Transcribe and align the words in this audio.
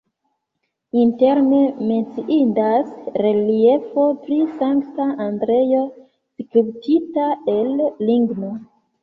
Interne 1.01 1.59
menciindas 1.89 2.89
reliefo 3.25 4.07
pri 4.25 4.39
Sankta 4.55 5.07
Andreo 5.27 5.83
skulptita 6.47 7.29
el 7.57 7.71
ligno. 8.11 8.53